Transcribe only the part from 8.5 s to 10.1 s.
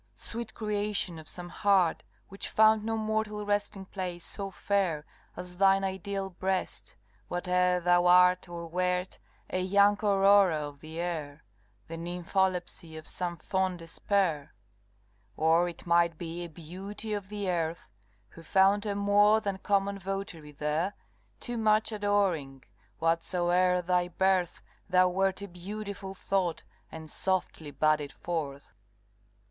wert, a young